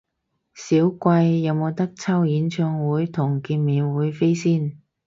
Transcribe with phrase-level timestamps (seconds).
[0.55, 4.79] 少貴，有無得抽演唱會同見面會飛先？